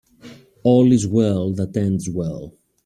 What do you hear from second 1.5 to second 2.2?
that ends